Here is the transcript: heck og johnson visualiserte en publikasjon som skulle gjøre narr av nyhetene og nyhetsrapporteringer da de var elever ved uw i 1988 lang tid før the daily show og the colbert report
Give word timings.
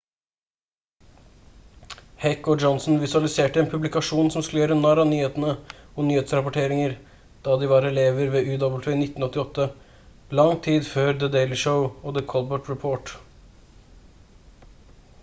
heck 2.21 2.47
og 2.53 2.63
johnson 2.65 2.95
visualiserte 3.01 3.59
en 3.63 3.67
publikasjon 3.73 4.31
som 4.35 4.45
skulle 4.47 4.63
gjøre 4.63 4.77
narr 4.79 5.01
av 5.03 5.05
nyhetene 5.09 5.51
og 5.81 6.07
nyhetsrapporteringer 6.07 6.95
da 7.49 7.57
de 7.65 7.69
var 7.73 7.89
elever 7.91 8.31
ved 8.37 8.49
uw 8.49 8.55
i 8.55 8.57
1988 8.57 10.39
lang 10.41 10.55
tid 10.69 10.87
før 10.95 11.13
the 11.25 11.31
daily 11.37 11.59
show 11.65 11.83
og 11.89 12.17
the 12.17 12.25
colbert 12.33 12.73
report 12.73 13.13